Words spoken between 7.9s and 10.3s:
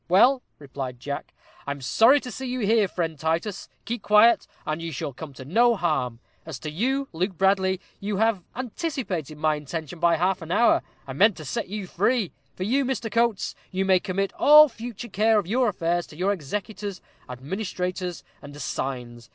you have anticipated my intention by